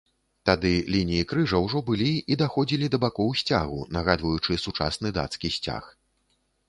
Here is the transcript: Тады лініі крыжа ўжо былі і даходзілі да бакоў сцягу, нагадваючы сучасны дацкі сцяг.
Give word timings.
Тады 0.49 0.69
лініі 0.93 1.25
крыжа 1.33 1.59
ўжо 1.65 1.81
былі 1.89 2.07
і 2.35 2.37
даходзілі 2.43 2.89
да 2.95 3.01
бакоў 3.05 3.29
сцягу, 3.43 3.77
нагадваючы 3.99 4.59
сучасны 4.67 5.07
дацкі 5.19 5.47
сцяг. 5.59 5.83